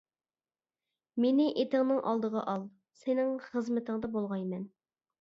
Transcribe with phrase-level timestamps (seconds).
[1.25, 2.67] مېنى ئېتىڭنىڭ ئالدىغا ئال،
[3.05, 4.69] سېنىڭ خىزمىتىڭدە بولغايمەن.